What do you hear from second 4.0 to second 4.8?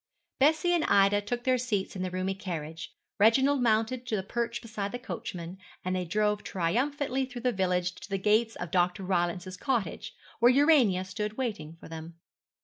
to the perch